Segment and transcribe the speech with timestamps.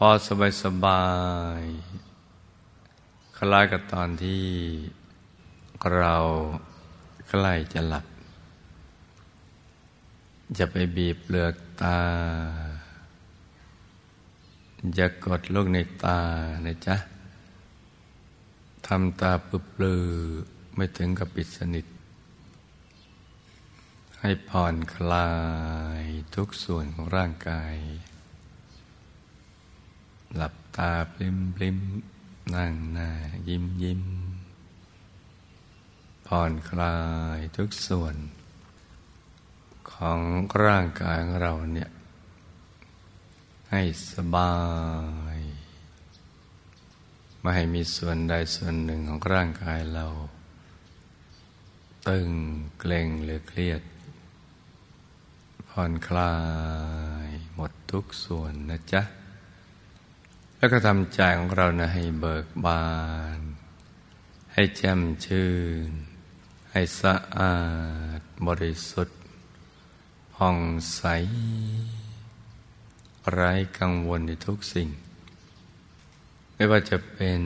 [0.00, 1.04] พอสบายสบา
[1.60, 1.62] ย
[3.36, 4.44] คล้ายกับตอนที่
[5.94, 6.16] เรา
[7.28, 8.06] ใกล้จะหลับ
[10.58, 12.00] จะไปบีบเปลือกตา
[14.98, 16.20] จะกดลูกในตา
[16.66, 16.96] นะจ๊ะ
[18.86, 20.06] ทำตาปึบลือ
[20.74, 21.86] ไม่ถึงกับปิดสนิท
[24.20, 25.30] ให้ผ่อนคลา
[26.00, 26.02] ย
[26.34, 27.76] ทุกส่วนของร่างกาย
[30.36, 31.78] หลับตาปลิมปลิม
[32.54, 33.10] นั่งหน้า
[33.48, 34.02] ยิ้มยิ้ม
[36.26, 36.96] ผ่อนคลา
[37.36, 38.16] ยทุกส่วน
[39.92, 40.20] ของ
[40.64, 41.90] ร่างกายของเราเนี่ย
[43.70, 44.54] ให้สบา
[45.36, 45.38] ย
[47.40, 50.06] ไม่ให้มีส่วนใดส่วนหนึ่งของร่างกายเรา
[52.08, 52.30] ตึง
[52.78, 53.82] เกร็งหรือเครียด
[55.68, 56.34] ผ่อนคลา
[57.26, 59.02] ยหมดทุกส่วนนะจ๊ะ
[60.66, 62.86] แล้วก็ทำใจของเรานะให้เบิกบา
[63.38, 63.40] น
[64.52, 65.50] ให้แจ่มชื่
[65.88, 65.90] น
[66.70, 67.56] ให้สะอา
[68.18, 69.20] ดบริสุทธิ์
[70.34, 70.58] ผ่อง
[70.94, 71.02] ใส
[73.32, 74.88] ไร้กังวลในทุกสิ่ง
[76.54, 77.42] ไม่ว่าจะเป็น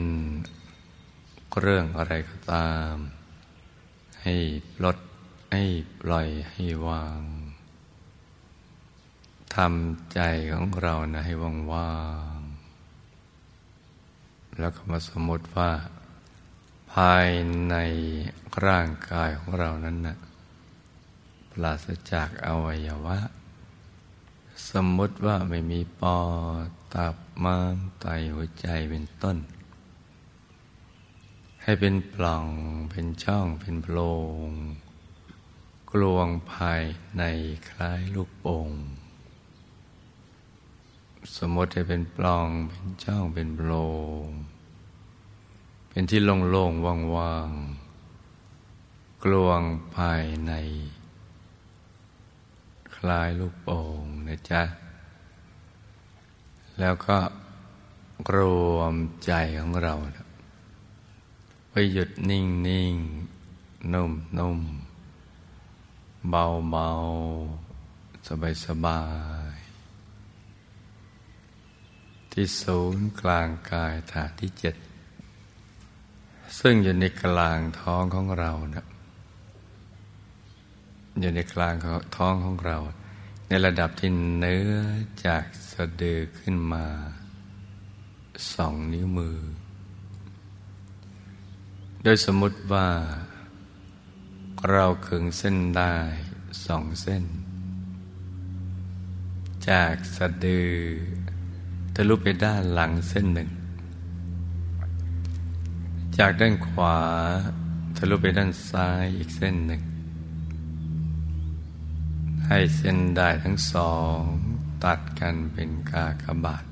[1.59, 2.93] เรื่องอะไรก็ตาม
[4.21, 4.35] ให้
[4.83, 4.97] ลด
[5.53, 5.63] ให้
[6.01, 7.21] ปล่อยให้วาง
[9.55, 10.19] ทำใจ
[10.51, 11.93] ของเรานะให้ว่า
[12.29, 12.30] ง
[14.61, 15.71] แล้วก็มาสมมติว่า
[16.93, 17.27] ภาย
[17.69, 17.75] ใน
[18.65, 20.17] ร่างกายของเรานั้นนะ่ะ
[21.51, 23.19] ปราศจากอวัยวะ
[24.69, 26.19] สมมติว่าไม่มีปอ
[26.65, 29.37] ดตับม้ามไตหัวใจเป็นต้น
[31.63, 32.45] ให้เป็นปล่อง
[32.91, 33.97] เป็นช่องเป็นโพร
[34.47, 34.49] ง
[35.91, 36.83] กลวงภาย
[37.17, 37.23] ใน
[37.69, 38.69] คล้ายลูกโป่ง
[41.37, 43.71] สมมติให้เป็นปล่องเป็นช่องเป็นโพร
[44.23, 44.27] ง
[45.93, 46.21] เป็นที่
[46.51, 46.85] โล่งๆ
[47.15, 49.61] ว่างๆ กลวง
[49.95, 50.53] ภายใน
[52.95, 54.63] คลายลูกโป่งนะจ๊ะ
[56.79, 57.17] แล้วก็
[58.35, 58.37] ร
[58.75, 59.93] วมใจของเรา
[61.69, 62.95] ไปหยุดนิ่งนิ่ง
[63.93, 64.59] นุ่มนุ่ม
[66.29, 66.89] เบาเบา
[68.27, 69.01] สบายสบา
[69.53, 69.55] ย
[72.31, 74.75] ที่ศูนย์กลางกายฐานที่เจ็ด
[76.59, 78.87] ซึ่งอยู่ในกลางท้องของเราเนะ
[81.19, 81.73] อยู่ในกลาง
[82.17, 82.77] ท้องของเรา
[83.47, 84.71] ในระดับที่เนื้อ
[85.25, 86.85] จากสะดือขึ้นมา
[88.53, 89.39] สองนิ้วมือ
[92.03, 92.87] โดยสมมติว่า
[94.71, 95.95] เราขึงเส้นได้
[96.65, 97.23] สองเส้น
[99.69, 100.71] จากสะดือ
[101.95, 103.49] ทะลุไปด้านหลังเส้นหนึ่ง
[106.17, 106.97] จากด้านขวา
[107.95, 109.81] ทะลุไปด้านซ้ายอีกเส้นหนึ่ง
[112.45, 114.19] ให้เส้นได้ทั้งสอง
[114.83, 116.65] ตัดกันเป็นกากบาท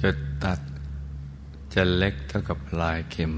[0.00, 0.60] จุดตัด
[1.74, 3.32] จะเล็กเท่ากับลายเข็ม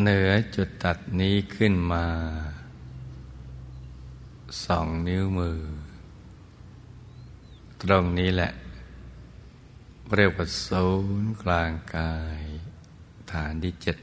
[0.00, 2.04] เหนือจุดตัดนี้ขึ้นมา
[4.64, 5.58] สองนิ้วมือ
[7.82, 8.50] ตรงนี้แหละ
[10.16, 10.88] เรียกว่าศู
[11.22, 12.42] นย์กลางกาย
[13.32, 13.96] ฐานที่เจ็ด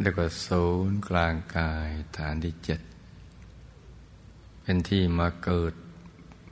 [0.00, 1.88] เรียกว่าศูนย์กลางกาย
[2.18, 2.80] ฐานที่เจ็ด
[4.62, 5.72] เป็นที่มาเกิด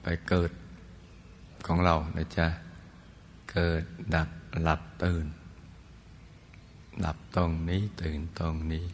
[0.03, 0.51] ไปเกิด
[1.67, 2.49] ของเรานะจ๊ะ
[3.53, 3.83] เกิด
[4.15, 4.29] ดับ
[4.63, 5.27] หลับตื่น
[7.01, 8.87] หลับตรงนี้ตื่นตรงนี้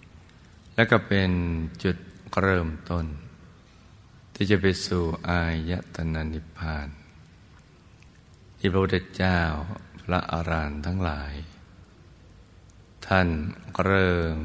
[0.75, 1.31] แล้วก็เป็น
[1.83, 1.97] จุด
[2.43, 3.07] เริ่มต้น
[4.35, 5.41] ที่จะไปสู่อา
[5.71, 6.89] ยตนะนิพพาน
[8.59, 9.39] ที่พระพุทธเจ้า
[10.05, 11.35] พระอารหันต์ทั้งหลาย
[13.07, 13.29] ท่าน
[13.85, 14.39] เริ่ม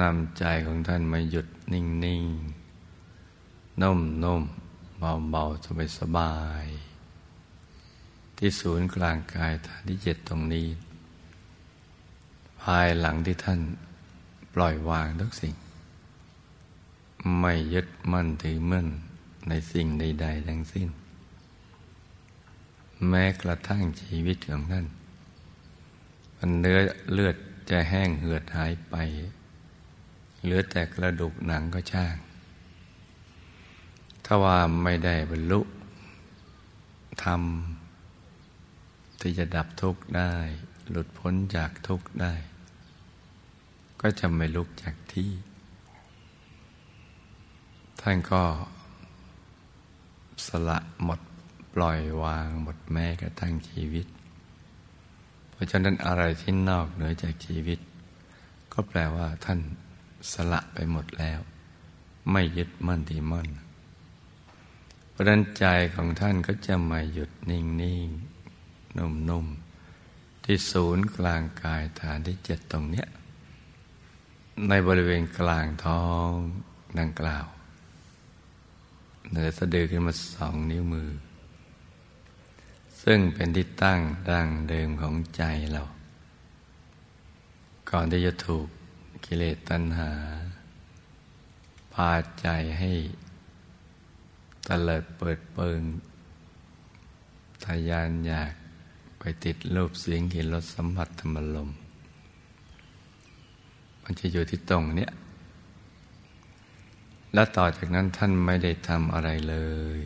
[0.00, 1.84] นำใจของท่านมาหยุดนิ่
[2.22, 4.98] งๆนุ่มๆ
[5.30, 10.68] เบาๆสบายๆที่ศูนย์กลางกายฐานที่เจ็ดตรงนี้
[12.62, 13.60] ภายหลังที่ท่าน
[14.54, 15.54] ปล่อยวางทุกสิ่ง
[17.40, 18.86] ไม่ยึดมั่นถือมั่น
[19.48, 20.88] ในสิ่งใด ๆ ทั้งสิ้น
[23.08, 24.86] แม้กระทั่งชีวิตของท่าน
[26.36, 26.78] มันเนื้อ
[27.12, 27.36] เลือด
[27.70, 28.94] จะแห้งเหือดหายไป
[30.42, 32.16] เหลือแต่กระดูกหนังก็ช่าง
[34.24, 35.60] ถ้าว่าไม่ได้บรรลุ
[37.24, 37.42] ธรรม
[39.20, 40.32] ที่จะดับทุกข์ได้
[40.90, 42.34] หลุดพ้นจากทุกข์ได้
[44.00, 45.30] ก็จะไม่ลุกจากที่
[48.00, 48.42] ท่านก็
[50.46, 51.20] สละหมด
[51.74, 54.06] ปล่อยวางหมดแม้กระทั่งชีวิต
[55.50, 57.78] เพราะฉะนั้นอะไรที่นอกเหนือจากชีวิต
[58.72, 59.60] ก็แปลว่าท่าน
[60.32, 61.40] สละไปหมดแล้ว
[62.30, 63.48] ไม่ยึดมั่นที่มั่น
[65.10, 67.62] เพราะนั้นใจของท่านก็จะมาหยุดนิ่
[68.06, 73.08] งๆนุ่มๆที่ศูนย์กลางกายฐานที่เจ็ดตรงเนี้ย
[74.68, 76.30] ในบริเวณกลางท้อง
[76.98, 77.46] ดังกล่าว
[79.28, 81.10] เหนือสะดือขึ้นมาสองนิ้วมือ
[83.02, 84.00] ซึ่งเป็นที่ตั้ง
[84.30, 85.42] ดั้งเดิมของใจ
[85.72, 85.82] เรา
[87.90, 88.66] ก่อนที่จะถูก
[89.24, 90.10] กิเลสตัณหา
[91.94, 92.46] พาใจ
[92.78, 92.92] ให้
[94.68, 95.80] ตะเลิดเปิดเปิง
[97.64, 98.52] ทายานอยาก
[99.18, 101.70] ไปติดรูปเสียงกลิ่นรสสัมผัสธรรมลม
[104.02, 105.10] มันจะอยู่ที่ตรงเนี้ย
[107.34, 109.56] และต่อจากนั้นท่านไม่ได้ทำอะไรเล
[109.98, 110.00] ย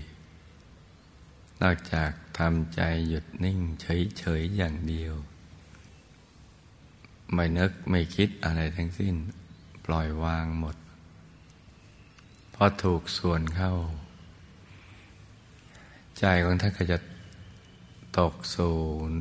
[1.62, 5.14] นอกจาก ทำใจหยุดนิ่งเฉยๆอย่างเดียว
[7.32, 9.14] ไม่นึกไม่คิดอะไรทั้งสิ้น
[9.84, 10.76] ปล่อยวางหมด
[12.54, 13.75] พอถูกส่วนเข้า
[16.19, 16.98] ใจของท่านก็จะ
[18.19, 18.75] ตกศู
[19.10, 19.20] นย์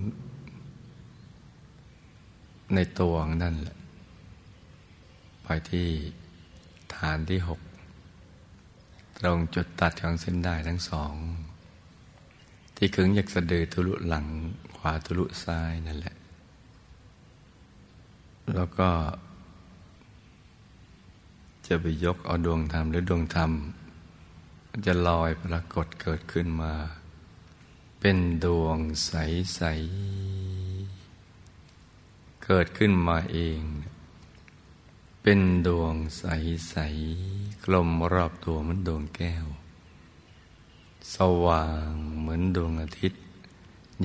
[2.75, 3.77] ในตัวของนั่นแหละ
[5.43, 5.89] ไปที่
[6.95, 7.59] ฐานที่หก
[9.19, 11.13] ตรงจุดตัดของเส้นได้ทั้งสอง
[12.75, 14.25] ที่ขึงยักสะดือทุลุหลัง
[14.75, 16.15] ขวาทุลุซ้ายนั่นแหละ
[18.55, 18.89] แล้วก็
[21.67, 23.51] จะไปยกเอาดวงธรรมหรือดวงธรรม
[24.85, 26.73] จะลอยปรากฏเกิดขึ้นมา
[27.99, 29.61] เป็นดวงใส
[30.79, 33.59] ๆ เกิดขึ้นมาเอง
[35.21, 36.75] เป็นดวงใส
[37.19, 39.45] ๆ กลมรอบตัวเหมือนดวงแก้ว
[41.15, 41.93] สว่าง
[42.23, 43.21] เหมือนดวงอาทิตย์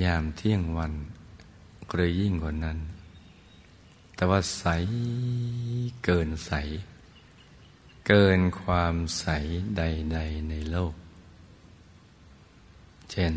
[0.02, 0.92] ยามเที่ยงวัน
[1.90, 2.78] กรยิ่งกว่านั้น
[4.14, 4.64] แต่ว่าใส
[6.04, 6.52] เกินใส
[8.06, 9.26] เกินความใส
[9.76, 10.94] ใด ๆ ในโลก
[13.10, 13.34] เช่น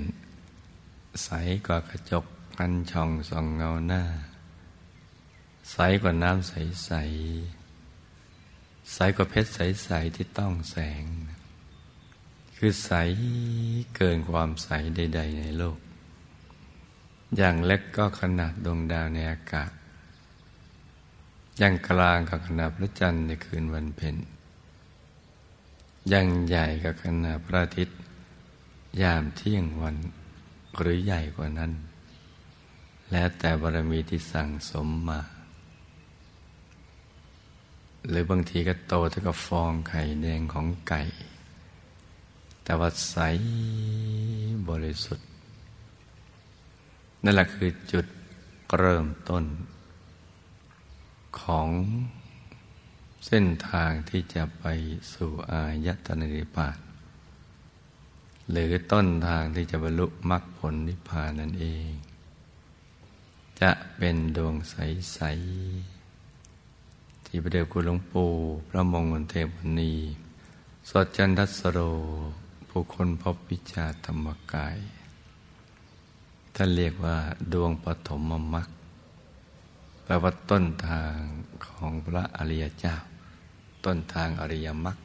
[1.23, 1.29] ใส
[1.67, 2.25] กว่ากระจก
[2.57, 4.03] กันช่องส่องเงาหน้า
[5.71, 6.53] ใสกว่าน้ำใส
[7.73, 11.03] ๆ ใสกว่าเพชรใส ๆ ที่ต้องแสง
[12.63, 12.91] คือใส
[13.95, 15.77] เกินความใสใด ๆ ในโลก
[17.37, 19.71] อย่างเล็กก็ขนาดดวงดาวในอากาศ
[21.57, 24.15] อย่างกลางก็ขนาดพระจันทร์ในคืนวันเพ็ญ
[26.09, 27.97] อย่างใหญ่ก็ขนาดพระอาทิตย์
[29.01, 29.95] ยามเที่ยงวัน
[30.79, 31.71] หรือใหญ่กว่านั้น
[33.11, 35.19] แล้วแต่บารมีที่สั่งสมมา
[38.09, 41.03] หรือบางทีก็โตเท่ากับฟองไข่แดงของไก่
[42.63, 43.17] แต่ว่าใส
[44.69, 45.27] บริสุทธิ์
[47.23, 48.05] นั่นแหละคือจุด
[48.77, 49.43] เริ่มต้น
[51.39, 51.67] ของ
[53.25, 54.65] เส้นทางที่จะไป
[55.13, 56.77] สู่อายตนะนิพพาน
[58.51, 61.91] หรือต้นทางที่จะบรรลุมรรคผลนิพพานนั่นเอง
[63.61, 65.19] จะเป็นดวงใส
[66.03, 68.29] ๆ ที่พระเดชคุณหลวงปู่
[68.67, 69.49] พระมงคลเทพ
[69.79, 69.91] นี
[70.89, 71.79] สดจันทัสโร
[72.75, 74.77] ผู้คนพบวิชาธรรมกาย
[76.55, 77.17] ท่านเรียกว่า
[77.53, 78.21] ดวงปฐม
[78.53, 78.67] มรรค
[80.03, 81.15] แปลว่าต้นทาง
[81.65, 82.95] ของพระอริยเจ้า
[83.85, 84.97] ต้นทางอริยมรรค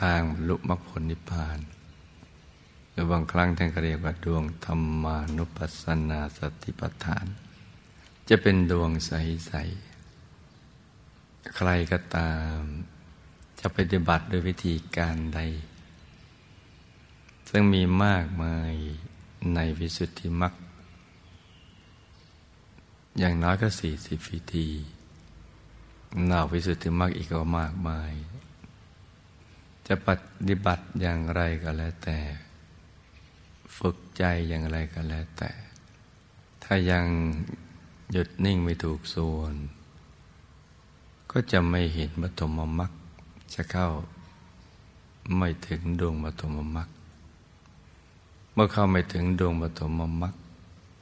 [0.00, 1.58] ทางลุมรรคผลนิพพาน
[2.90, 7.26] หรือบางครั้งท่านก็เรียกว่าดวงธรรมานุปัสสนาสติปัฏฐาน
[8.28, 9.52] จะเป็นดวงใส
[10.34, 12.60] ๆ ใครก็ตาม
[13.60, 15.40] จะปฏิบัติโดยวิธีการใด
[17.48, 18.72] ซึ่งมีมากมาย
[19.54, 20.52] ในวิสุทธิมรรค
[23.18, 24.68] อย่างน้อยก็สี่สิบวิธี
[26.30, 28.12] นอกวิสุทธิมรรคอีกก็มากมาย
[29.86, 30.08] จะป
[30.48, 32.18] ฏิบัติอย่างไรก็แล้วแต่
[33.78, 35.50] ฝึกใจอย่างไรก็แล้วแต่
[36.62, 37.06] ถ้ายัง
[38.12, 39.54] หยุดนิ่งไม่ถูกส่วน
[41.30, 42.92] ก็จะไม่เห็นปฐมมรรค
[43.54, 43.88] จะเข้า
[45.36, 46.88] ไม่ถึงดวงปฐมมรรค
[48.52, 50.34] เมื่อเข้าไม่ถึงดวงปฐมมรรค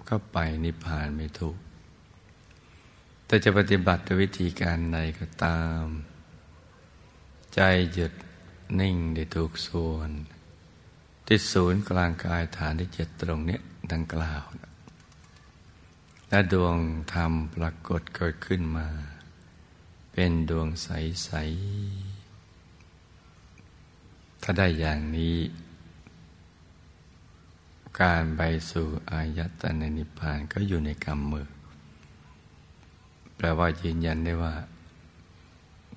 [0.09, 1.57] ก็ไปนิพพานไม่ถูก
[3.27, 5.87] แต่จะปฏิบัติด้วยวิธีการใดก็ตาม
[7.55, 7.61] ใจ
[7.93, 8.13] หยุด
[8.81, 10.11] นิ่งได้ถูกส่วน
[11.27, 13.59] ที่ศูนย์กลางกายฐานที่เจ็ดตรงนี้
[13.93, 14.45] ดังกล่าว
[16.29, 16.77] และดวง
[17.13, 18.87] ธรรมปรากฏเกิดขึ้นมา
[20.13, 22.06] เป็นดวงใส ๆ
[24.49, 25.37] ถ้าได้อย่างนี้
[28.01, 31.49] การไปสู่อายตนะนิพพานก็อยู่ในกำมือ
[33.37, 34.55] แปลว่ายืนยันได้ว่า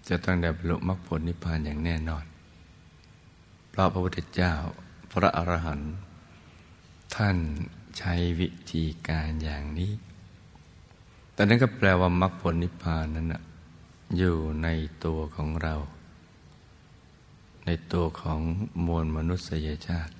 [0.10, 2.25] จะต้องได้บรรลุมรรคผลนิพพานอย่างแน่นอน
[3.70, 4.53] เพราะพระพุทธเจ้า
[5.12, 5.94] พระอรหันต์
[7.15, 7.38] ท่าน
[7.98, 9.91] ใช้วิธีการอย่างนี้
[11.34, 13.27] แต่นั้นก็แปลว่ามรรคผลนิพพานนั้น
[14.18, 14.68] อยู่ใน
[15.06, 15.75] ตัวของเรา
[17.72, 18.42] ในตัวของ
[18.86, 20.14] มวลมนุษยชาติ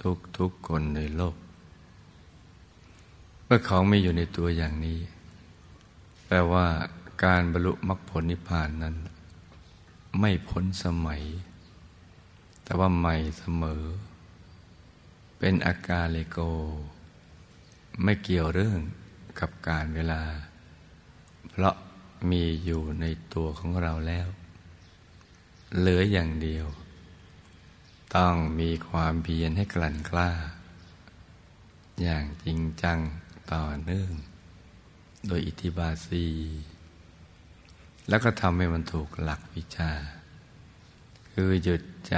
[0.00, 1.36] ทุกทุกคนในโลก
[3.44, 4.98] เมื่อขาไม่อยู่ในตัวอย่างนี้
[6.26, 6.66] แปลว่า
[7.24, 8.96] การบรรลุมรรคผลนิพพานนั้น
[10.20, 11.22] ไม่พ้นสมัย
[12.62, 13.82] แต่ว่าใหม่เสมอ
[15.38, 16.38] เป็นอาการเลโก
[18.02, 18.80] ไม่เกี่ยวเรื่อง
[19.40, 20.22] กับการเวลา
[21.50, 21.74] เพราะ
[22.30, 23.04] มีอยู่ใน
[23.34, 24.28] ตัวของเราแล้ว
[25.78, 26.66] เหลืออย่างเดียว
[28.16, 30.30] ต้องมีความเพียรให้กลั่นกล้า
[32.02, 32.98] อย่างจริงจัง
[33.52, 34.12] ต่อเนื่อง
[35.26, 36.26] โดยอิทธิบาสี
[38.08, 39.92] แล้วก็ทำให้มันถูกหลักวิชา
[41.32, 42.16] คือหยุดใจ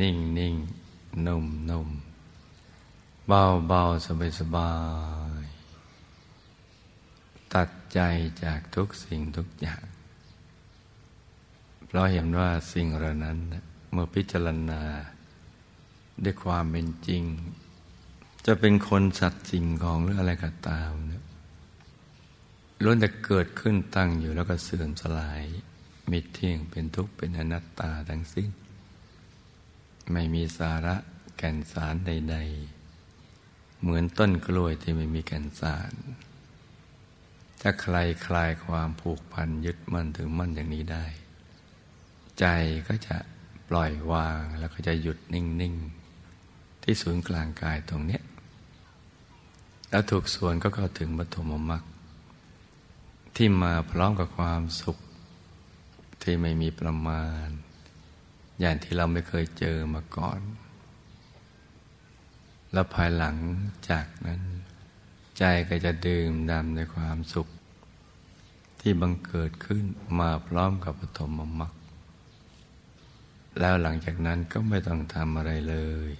[0.00, 0.54] นิ่งนิ่ง
[1.26, 1.88] นุ่มนุ่ม
[3.28, 4.72] เบาเบาสบายสบา
[5.42, 5.44] ย
[7.54, 8.00] ตัดใจ
[8.42, 9.84] จากทุกสิ่งทุกอย่าง
[11.92, 13.38] เพราะเห็นว่าสิ่งเหล่านั้น
[13.92, 14.82] เมื่อพิจารณา
[16.24, 17.22] ด้วยความเป็นจริง
[18.46, 21.24] จะเป็นคนสัตว์สิ่งของหรืออะไรก็ตามเนี่ย
[22.82, 25.42] ล้วนแต่เกิดขึ้นตั้งอยู่แล้วก็เสื่อมสลาย
[26.10, 28.50] มิเที่ยงเป็นทุกข์เป็นอนัตตาทั้งสิ้น
[30.12, 30.96] ไม่มีสาระ
[31.36, 32.36] แก่นสารใด
[33.08, 35.92] ๆ เหมือนต้นกล้วยที่ไม่มีแก่นสาร
[37.60, 37.96] ถ้าใคร
[38.26, 41.06] คลายความผูกพันยึดมั่นถึงมั่นอย่างนี้ได้
[42.38, 42.46] ใจ
[42.88, 43.16] ก็จะ
[43.68, 45.74] ปล่อยวางแล้วก็จะหยุดนิ่ง
[46.30, 48.20] ๆ ที่ศูนย์กลางกายตรงนี้
[49.90, 51.82] แล้วถูกส่วนก็เข้าถึงปฐมมรรค
[53.36, 54.98] ที่มาพร้อมกับความสุข
[56.22, 57.46] ที่ไม่มีประมาณ
[58.60, 60.40] อย่างที่เราไม่เคยเจอมาก่อน
[62.72, 63.36] แล้วภายหลัง
[63.90, 64.40] จากนั้น
[65.38, 67.48] ใจก็จะดื่มดำในความสุข
[68.80, 69.84] ที่บังเกิดขึ้น
[70.20, 71.72] มาพร้อมกับปฐมมรรค
[73.60, 75.76] แล้วหลังจากนั้นก็ไม่ต้องทำอะไรเล
[76.08, 76.10] ย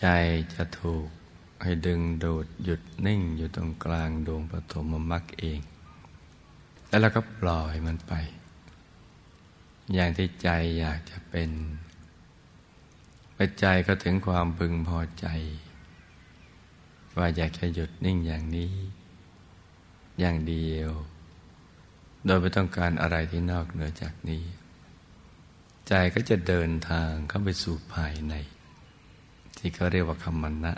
[0.00, 0.06] ใจ
[0.54, 1.06] จะถูก
[1.62, 5.60] ให้ดึงดูดหยุดนิ่งอยู่ตรงกลางดวงปฐมมรรคเอง
[6.88, 8.12] แล้วเราก็ปล่อยมันไป
[9.94, 10.48] อย่างที่ใจ
[10.78, 11.50] อยากจะเป็น
[13.34, 15.26] ไปใจก็ถึงความพึงพอใจ
[17.18, 18.74] ว่าอยากจะหยุดนิ่งอย่างนี้
[20.18, 20.90] อย่างเดียว
[22.24, 24.42] โดยไม่ต้องการอะไรที่นอกเหนือจากนี้
[25.88, 28.34] ใจก็จะเดินทางเข้าไปสู่ภายใน
[29.58, 30.74] ที่เขาเรียกว่าคำมันนะ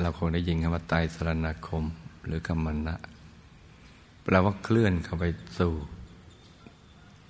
[0.00, 1.84] เราคงได้ยินคำว่าไตสรณคม
[2.26, 2.96] หรือคำมันนะ
[4.22, 5.24] แปลว่าเคลื่อนเข้าไป
[5.58, 5.72] สู่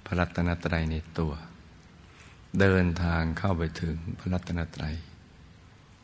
[0.06, 1.32] พระรัตนตรัยในตัว
[2.60, 4.94] เดินทางเข้าไปถึงพระรัตนตรัย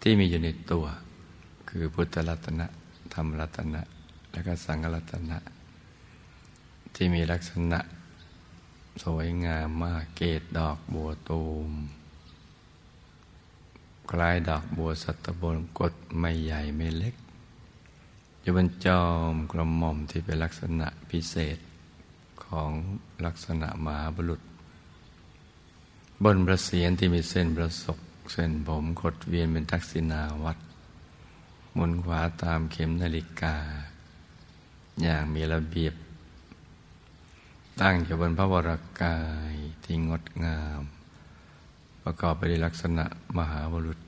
[0.02, 0.84] ที่มีอยู่ในตัว
[1.68, 2.66] คือพุทธรัตนะ
[3.14, 3.82] ธรรมรัตนะ
[4.32, 5.38] และก็สังฆรัตนะ
[6.94, 7.80] ที่มีลักษณะ
[9.02, 11.70] สวยงามมากเกตดอกบัวตูม
[14.10, 17.14] คล้ายดอกบัวสัตบนกดไม่ใหญ่ไม่เล็ก
[18.40, 21.58] อยู่บนจอมกระหม่อมที่เป็นลักษณะพิเศษ
[22.44, 22.70] ของ
[23.24, 24.40] ลักษณะมหาบุรุษ
[26.24, 27.98] บนประเสียนที่มีเส้นประศก
[28.32, 30.58] เส้นผมกดเวียนเป็นทักษิณาวัด
[31.74, 33.56] หมุนขวาตามเข็มนาฬิกา
[35.02, 35.94] อย่างมีระเบียบ
[37.80, 39.18] ตั้งอยู่บนพระวรากา
[39.52, 39.54] ย
[39.84, 40.82] ที่งดงาม
[42.02, 43.04] ประกอบไปด้วยลักษณะ
[43.38, 43.98] มหาบุรุษ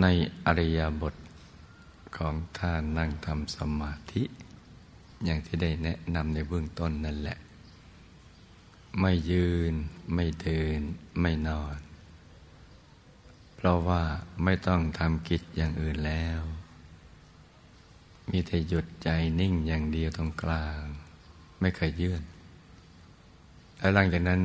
[0.00, 0.06] ใน
[0.44, 1.14] อริยบท
[2.16, 4.22] ของท่านนั่งทำสมาธิ
[5.24, 7.38] อย่างที่ได้แนะนำในเบื้องต้นนั่นแหละ
[9.00, 9.74] ไม่ยืน
[10.14, 10.80] ไม่เดิน
[11.20, 11.78] ไม่นอน
[13.54, 14.02] เพราะว่า
[14.44, 16.40] ไม่ต้องทำกิจอย่างอื่นแล้ว
[18.30, 19.08] มีแต่หยุดใจ
[19.40, 20.80] นิ่งอย่างเดียวตรงกลาง
[21.60, 22.22] ไม่เคยยื่น
[23.84, 24.42] แล้วหลังจากนั้น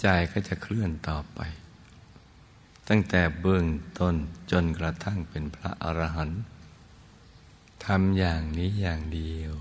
[0.00, 1.40] ใจก็จะเคลื่อนต่อไป
[2.88, 3.66] ตั้งแต่เบื้อง
[4.00, 4.14] ต้น
[4.50, 6.42] จนกระทั่งเป็นพระอรหันต์
[7.86, 9.52] ทำอย่างนี้อย่างเดียว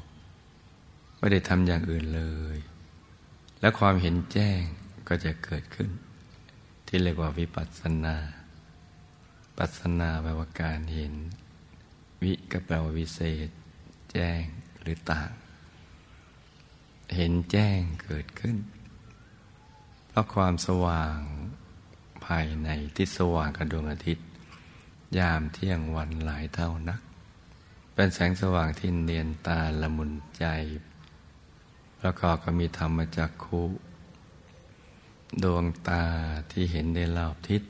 [1.18, 2.24] ไม่ได้ทำอย่างอื่นเล
[2.56, 2.58] ย
[3.60, 4.62] และความเห็นแจ้ง
[5.08, 5.90] ก็จะเกิดขึ้น
[6.88, 8.18] ที่เรียกว่าวิปัสสนา
[9.58, 11.14] ปัสสนาแปลว่าการเห็น
[12.24, 13.50] วิก็แปลว่าวิเศษ
[14.12, 14.44] แจ้ง
[14.82, 15.32] หรือต่าง
[17.16, 18.58] เห็นแจ้งเกิดขึ้น
[20.08, 21.18] เพราะความสว่าง
[22.26, 24.28] ภายในที่สว่างกับดวงอาทิตย์
[25.18, 27.02] ยามเที่ยงวันหลายเท่านัก
[27.94, 30.46] เป็นแสงสว่างที่เนียนตาละมุนใจ
[32.00, 33.64] ประกอบก็มีธรรมจักคุ
[35.44, 36.04] ดวงตา
[36.52, 37.64] ที่เห็นได้รอบทิศ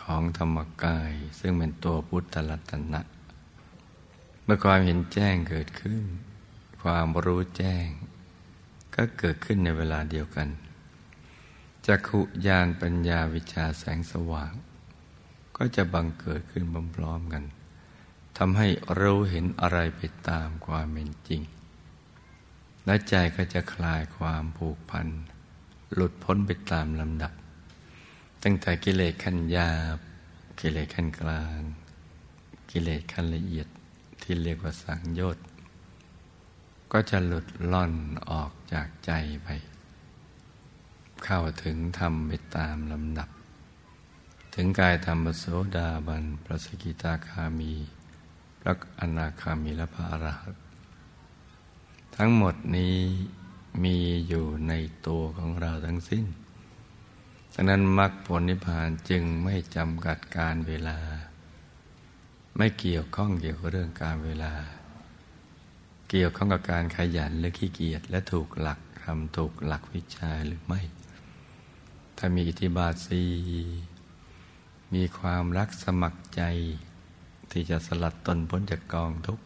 [0.00, 3.00] ของธรรมกาย ซึ่งเป็นตัวพุทธลัตนะ
[4.44, 6.04] เมื่อความเห็นแจ้งเกิดขึ้น
[6.82, 7.86] ความรู้แจ้ง
[8.94, 10.48] ก็เกิดขึ้นในเวลาเดียวกัน
[11.86, 14.52] จักขุญาณปัญญาวิชาแสงสว่าง
[15.56, 16.64] ก็จะบังเกิดขึ้น
[16.96, 17.44] พร้อมๆกัน
[18.38, 18.68] ทำให้
[18.98, 21.42] รู้เห็นอะไรไปตามความเป็นจริง
[22.84, 25.08] และใจก็จะคลายความผูกพัน
[25.94, 27.32] หลุดพ้นไปตามลำดับ
[28.42, 29.98] ตั้งแต่กิเลสขั้นยาบ
[30.60, 31.60] กิเลสขั้นกลาง
[32.70, 33.68] กิเลสขั้นละเอียด
[34.22, 35.44] ที่เรียกว่าสังโยชน์
[36.92, 37.92] ก็จะหลุดล่อน
[38.30, 39.48] ออกจากใจไป
[41.24, 43.28] เข้าถึงธรรมไปตามลำดับ
[44.54, 45.44] ถึงกายธรรมโส
[45.76, 47.72] ดาบันพระสกิตาคามี
[48.60, 50.62] พระอนาคามีและพระอรหันต์
[52.16, 52.96] ทั้งหมดนี้
[53.82, 53.96] มี
[54.28, 54.72] อยู่ใน
[55.06, 56.24] ตัวของเราทั้งสิ้น
[57.54, 60.98] ดังนั้นมรรคผลนิพพานจึงไม่จำกัดการเวลา
[62.56, 64.52] ไม่เกี่ยวข้องเกี่ยวกับเรื่องการเวลา
[66.14, 70.80] เกี่ยวข้องกับการขยันหรือขี้เกียจและถูกหลักทำถูกหลักวิชาหรือไม่
[72.16, 73.22] ถ้ามีอิทธิบาทสี
[74.94, 76.42] มีความรักสมัครใจ
[77.50, 79.44] ที่จะสลัดตนพ้นจากกองทุกข์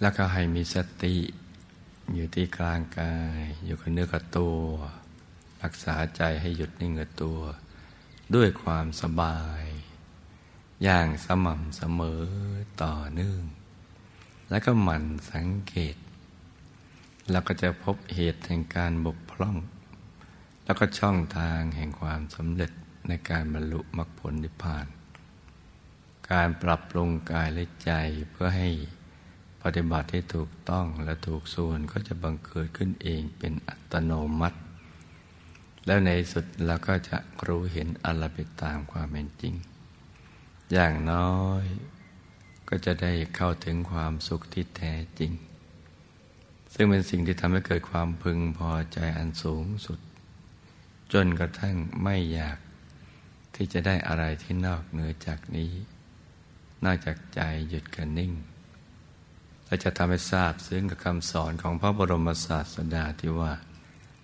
[0.00, 1.16] แล้วก็ให้มีสติ
[2.14, 4.58] อยู่ที่กลางกาย อยู่กับเนื้อกับตัว
[5.62, 7.38] รักษาใจให้หยุดนิ่งกับตัว
[8.34, 9.64] ด้วยความสบาย
[10.82, 12.24] อย่างสม่ำเสมอ
[12.82, 13.44] ต่อเนื่อง
[14.52, 15.96] แล้วก็หมั่นสังเกต
[17.30, 19.56] เราก็จะพบเหตุแห่งการบกพร่อง
[20.64, 22.72] แล้วก็ช่องทางแห่งความสำเร็จ
[23.08, 24.86] ในการบรรลุมรรคผลนิพพาน
[26.30, 27.92] การปรับปรุงกายและใจ
[28.30, 28.70] เพื่อให้
[29.62, 34.58] ปฏิบัติให้ถูกต้องและถูกส่วนก็จะบังเกิดขึ้นเองเป็นอัตโนมัติ
[35.86, 39.54] แล้วในสุดเราก็จะรู้เห็นอะไรไปตามความเป็นจริง
[40.72, 41.64] อย่างน้อย
[42.74, 45.32] ก็จะได้เข้าถึงความสุขที่แท้จริง
[46.74, 49.98] ซึ่งเป็นสิ่งที่ทำให้เกิดความพึงพอใจอันสูงสุด
[51.12, 52.58] จนกระทั่งไม่อยาก
[53.54, 55.72] ที่จะได้อะไรที่นอกเหนือจากนี้
[56.84, 58.32] นอกจากใจหยุดกันนิ่ง
[59.66, 63.52] และจะทำให้ทราบซึ้งกับคำสอนของพระบรมศาสดาที่ว่า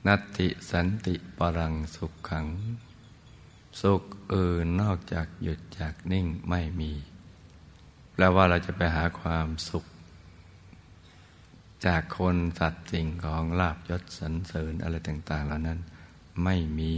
[0.06, 2.46] นัตติสันติปรังสุขขัง
[3.80, 4.02] สุข
[4.34, 6.94] อื่นนอกจากหยุดจากนิ่งไม่มี
[8.18, 9.84] แปลว่าเราจะไปหาความสุข
[11.86, 15.78] จากคนสัตว์สิ่งของลาบยศสรรเสริญอะไรต่าง ๆ เหล่านั้น
[16.44, 16.96] ไม่มี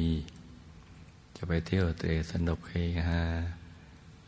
[1.36, 2.74] จะไปเที่ยวเตะสนุกเฮ
[3.06, 3.22] ฮา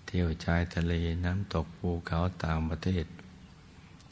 [0.07, 3.07] เที่ยวชายทะเลน้ำตกภูเขาต่างประเทศ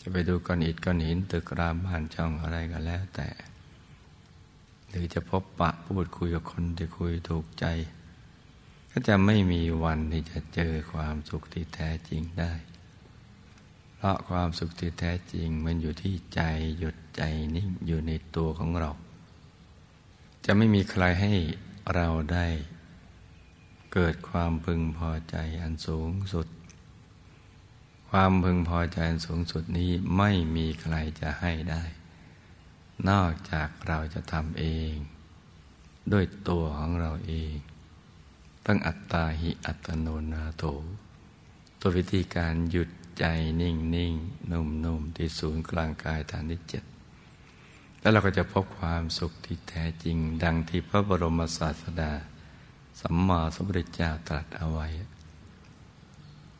[0.00, 3.28] จะไปดูก้อนอิฐก้อนหินตึกรามบ้านช่องอะไรก็แล้วแต่
[4.88, 7.66] หรือจะพบปะพูดคุยกับคนที่คุยถูกใจ
[8.90, 12.52] ก็จะไม่มีวันที่จะเจอความสุขที่แท้จริงได้
[13.96, 16.42] เพราะความสุขที่แท้จริงมันอยู่ที่ใจ
[16.78, 17.22] หยุดใจ
[17.54, 18.90] นิ่งอยู่ในตัวของเรา
[20.44, 21.34] จะไม่มีใครให้
[21.94, 22.46] เราได้
[23.92, 26.46] เกิดความพึงพอใจอันสูงสุด
[28.10, 31.82] ความพึงพอใจอันสูงสุดนี้ไม่มีใครจะให้ได้
[33.08, 34.92] นอกจากเราจะทำเอง
[36.12, 37.54] ด้วยตัวของเราเอง
[38.66, 40.64] ตั้งอัตตาหิอัตโนนาโถ
[41.80, 43.24] ตัววิธีการหยุดใจ
[43.60, 44.14] นิ่งนิ่ง
[44.50, 46.84] นุ่มนุ่มที่ศูนย์กลางกายฐานที่เจ็ด
[48.00, 52.12] แล้วเราก็จะพบความสุขที่แท้จริง ดังที่พระบรมศาสดา
[53.00, 54.88] สัมมาสัมพุทธเจ้าตรัสเอาไว้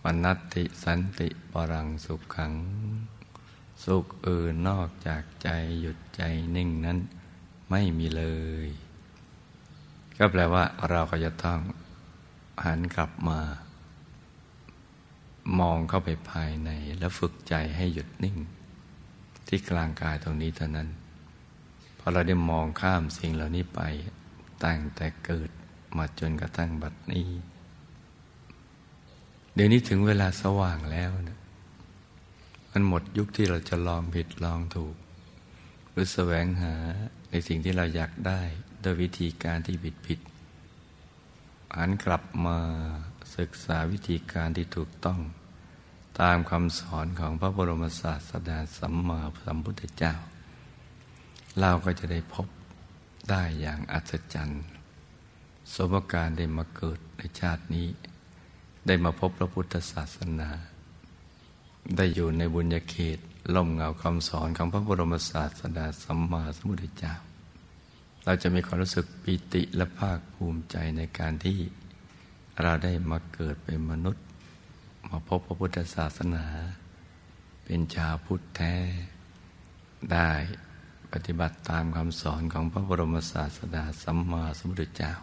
[0.03, 2.55] วันนัตติสันติปรังสุขขัง
[3.85, 5.49] สุขอื่นนอกจากใจ
[5.81, 6.23] หยุดใจ
[6.57, 6.99] นิ่งนั้น
[7.71, 8.25] ไม่มีเล
[8.67, 8.69] ย
[10.19, 11.61] ก็แปลว่าเราก็จะต้อง
[12.65, 13.41] หันกลับมา
[15.61, 18.37] มองเข้าไปภายในแล้วฝึกใจให้หยุดนิ่ง
[19.47, 20.89] ที่กลางกายตรงนี้เท่านั้น
[21.99, 23.81] พอเราได้มองข้ามสิ่งเหล่านี้ไป
[24.65, 25.51] ตั้งแต่เกิด
[25.97, 27.29] มาจนกระทั่งบัดนี้
[29.55, 31.39] เดี๋ยวนี้ถึงเวลาสว่างแล้วนะ
[32.71, 34.97] มันหมดยุคที่เราจะลองผิดลองถูก
[35.91, 36.75] หรือแสวงหา
[37.31, 38.41] ในสิ่งที่เราอยากได้
[38.81, 40.21] โดยวิธีการที่ผิดผิด
[41.77, 42.59] หันกลับมา
[43.37, 45.21] ศึกษาวิธีการที่ถูกต้อง
[46.21, 50.15] ตามคำสอนของพระบรมศาสดาสัมมาสัมพุทธเจ้า
[51.61, 52.47] เราก็จะได้พบ
[53.31, 54.65] ได้อย่างอัศจรรย์
[55.75, 57.89] สมการได้มาเกิดในชาตินี้
[58.87, 60.51] ได้มาพบพระพุทธศาสนา
[61.97, 63.19] ได้อยู่ในบุญญาเขต
[63.55, 67.15] ล่มเงาคำสอนของพระบรมศาสดาสัมมาสัมพุทธเจ้า
[68.25, 71.59] เราจะมีความรู้สึกปิติและภาคภูมิใจในการที่
[72.63, 74.25] เราได้มาเกิดเป็นมนุษย์
[75.09, 76.45] มาพบพระพุทธศาสนา
[77.65, 78.75] เป็นชาวพุทธแท้
[80.13, 80.31] ได้
[81.13, 85.15] ปฏิบัติตามคำสอนของพระบรมศาสดาสัมมาสัมพุทธเจ้า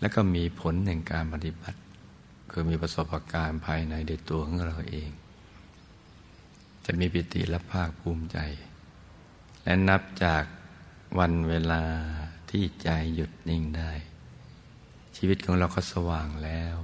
[0.00, 1.78] และก็มีผลในการปฏิบัติ
[2.50, 5.10] คือมีประสบการณ์ภายในในตัวของเราเอง
[6.84, 8.38] จะมีปิติและภาคภูมิใจ
[9.62, 10.42] และนับจาก
[11.18, 11.82] วันเวลา
[12.50, 13.92] ที่ใจหยุดนิ่งได้
[15.16, 16.76] ชีวิตของเราก็สว่างแล้ว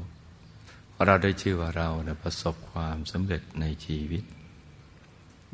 [1.07, 1.89] เราได้ชื่อว่าเรา
[2.23, 4.25] ประสบความสำเร็จในชีวิต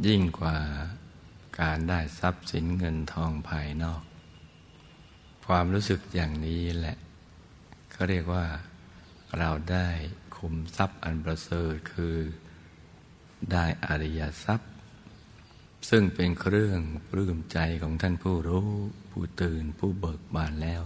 [0.06, 0.56] ยิ่งกว่า
[1.60, 4.02] การได้ทรัพย์สินเงินทองภายนอก
[5.46, 6.96] ความรู้สึกอย่างนี้แหละ
[7.90, 8.46] เขาเรียกว่า
[9.38, 9.88] เราได้
[10.36, 12.16] คุมทรัพย์อันประเสริฐคือ
[13.52, 14.67] ได้อริยทรัพย์
[15.88, 18.68] ซึ่งเป็นเครื่องปลื้มใจของท่านผู้รู้
[19.10, 20.82] ผู้ตื่นผู้เบิกบานแล้ว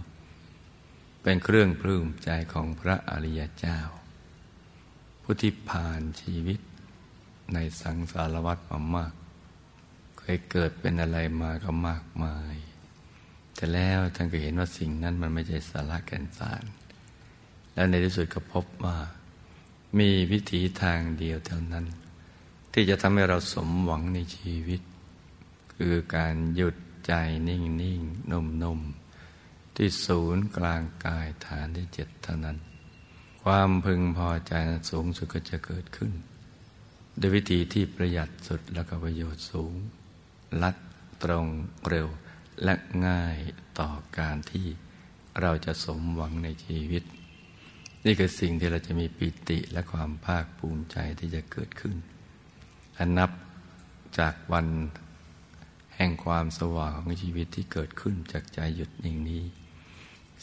[1.21, 3.79] เป็นเครื่องปลื้มใจของพระอริยเจ้า
[5.21, 6.59] ผู้ที่ผ่านชีวิต
[7.53, 9.13] ในสังสารวัฏมามาก
[10.19, 12.55] เคยเกิดเป็นอะไรมาก็มากมาย
[13.55, 16.63] แต่แล้วท่านก็เห็นว่าสิ่งนั้นมันไม่ใช่สาระแก่นสาร
[17.73, 18.97] แล้วในที่สุดก็พบว่า
[19.99, 21.85] มีวิถีทางเดียวเท่านั้น
[22.73, 24.81] ที่จะทำให้เราสมหวังในชีวิต
[25.75, 26.75] คือการหยุด
[27.07, 27.13] ใจ
[27.47, 28.79] นิ่งนิ่งนุ่มนุ่ม
[29.75, 32.57] ที่ศูนย์กลางกายฐานที่เจ็ดเท่านั้น
[33.43, 34.53] ความพึงพอใจ
[34.91, 36.11] สูงสุดก็จะเกิดขึ้น
[37.17, 39.73] โดยวิธีที่ประหยัดสุดและก็ประโยชน์สูง
[40.61, 40.75] ลัด
[41.23, 41.47] ตรง
[41.89, 42.07] เร็ว
[42.63, 42.75] และ
[43.07, 43.37] ง่าย
[43.79, 44.67] ต่อการที่
[45.41, 47.03] เราจะสมหวังในชีวิต
[48.05, 51.95] นี่คือสิ่งที่เราจะมีปิติและความภาคภูมิใจที่จะเกิดขึ้น
[52.97, 53.31] อันนับ
[54.19, 54.67] จากวัน
[55.95, 59.43] แห่งความสว่างของชีวิตที่เกิดขึ้นจากใจหยุดนิ่งนี้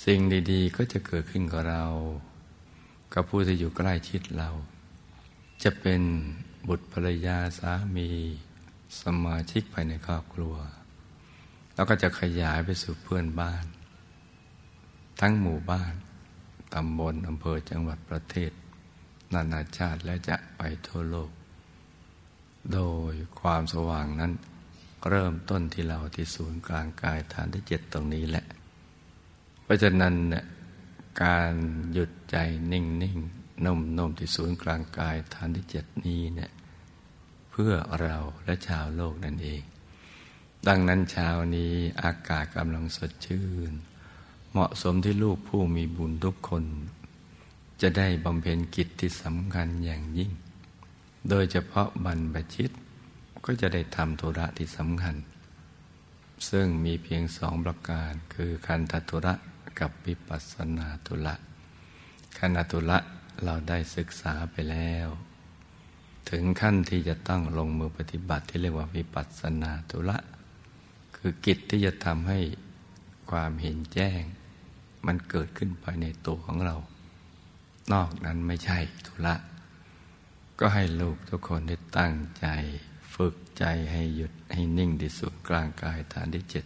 [0.04, 0.20] สิ่ง
[0.52, 1.86] ดีๆ ก็จะเกิดขึ้นกับเรา
[3.14, 4.50] กับผู้ที่อยู่ใกล้ชิดเรา
[5.62, 6.02] จะเป็น
[6.68, 8.08] บุตรภรรยาสามี
[9.02, 10.54] สมาชิกภายในครอบครัว
[11.74, 13.64] แล้วก็จะขยายไปสู่เพื่อนบ้าน
[15.20, 15.94] ทั้งหมู่บ้าน
[16.74, 18.50] ตำบลอำเภอจังหวัดประเทศ
[19.34, 21.30] นานาชาติและจะไปทั่วโลก
[22.72, 22.80] โด
[23.12, 24.32] ยความสว่างนั้น
[25.08, 28.44] เริ่มต้นที่เราที่ศูนย์กลางกายฐานที่เจ็ดตรงนี้แหละ
[29.64, 30.44] เพราะฉะนั้นเนี่ย
[31.22, 31.52] การ
[31.92, 32.36] หยุดใจ
[32.72, 33.18] นิ่งนิ่ง
[33.64, 36.50] นุ่มนุ่มที่ศูนย์กลางกายฐานที่เจ็ดนี้เนี่ย
[37.50, 39.62] เพื่อเราและชาวโลกนั่นเอง
[40.68, 43.72] ดังนั้นเช้านี้อากาศกำลังสดชื่น
[44.50, 46.64] เหมาะสมที่ลูกผู้มีบุญทุกคน
[47.80, 50.30] จะได้บำเพ็ญกิจที่สำคัญอย่างยิ่ง
[51.28, 52.70] โดยเฉพาะบรรพชิต
[53.44, 55.16] ก็จะได้ทำธุระที่สำคัญ
[56.50, 58.80] ซึ่งมีเพียงสองประการคือคัน
[59.10, 59.34] ธุระ
[59.80, 61.34] กับวิปัสสนาธุระ
[62.38, 62.98] คันธธุระ
[63.44, 65.08] เราได้ศึกษาไปแล้ว
[66.30, 70.18] ถึงขั้นที่จะต้องลงมือปฏิบัติที่เรียกว่าวิปัสสนาธุระ
[71.16, 72.38] คือกิจที่จะทำให้
[73.30, 74.20] ความเห็นแจ้ง
[75.06, 76.76] มันเกิดขึ้นภายในตัวของเรา
[77.92, 79.34] นอกนั้นไม่ใช่ธุระ
[80.60, 82.46] ก็ให้ลูกทุกคนได้ตั้งใจ
[83.14, 86.64] ฝึกใจให้หยุดให้นิ่งที่สุดกลางกายฐานที่เจ็ด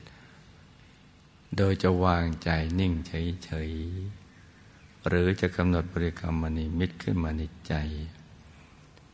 [1.57, 7.75] โดยจะวางใจนิ่งเฉยๆหรือจะกำหนดบริกรรมมณีมิตรขึ้นมาในใจ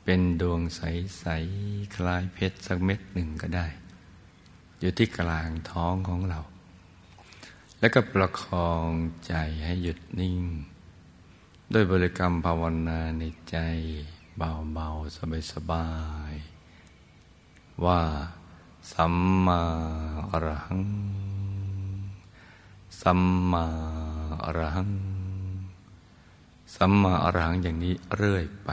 [0.05, 1.25] เป็นดวงใส
[1.59, 3.67] ๆ คล้ายเพชรสักเม็ดหนึ่งก็ได้
[4.81, 6.41] อยู่ที่กลางท้องของเรา
[7.79, 8.89] แล้วก็ประคอง
[9.27, 10.41] ใจให้หยุดนิ่ง
[11.73, 13.59] ด้วยบริกรรมภาวนาในใจ
[14.41, 15.87] เบาๆ สบา
[16.33, 18.01] ยๆ ว่า
[18.93, 19.15] สัม
[19.47, 19.63] มา
[20.31, 20.83] อรหัง
[23.01, 23.21] สัม
[23.53, 23.65] มา
[24.45, 24.91] อรหัง
[26.75, 28.71] สัมมาอรหังอย่างนี้เรื่อยไป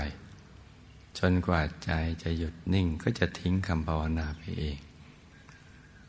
[1.17, 1.91] จนกว่าใจ
[2.23, 4.77] จะหยุดนิ่งก็จะทิ้งคำภาวนาไปเอง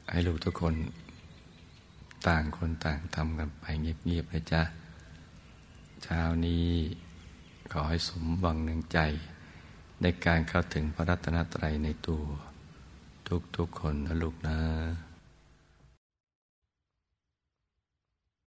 [0.09, 0.75] ให้ลูกทุกคน
[2.27, 4.62] ต่างคนต่างทำกันไปเงียบๆนะจ๊ะ
[6.03, 6.68] เช้านี้
[7.73, 8.99] ขอให้สมหวังหนึ่งใจ
[10.03, 12.25] ในการเข้าถึงพระรัตนตรัยในตัว
[13.57, 14.59] ทุกๆคนนะลูกนะ